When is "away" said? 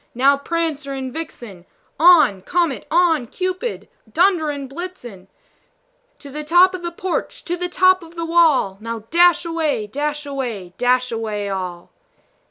9.45-9.85, 10.25-10.73, 11.11-11.49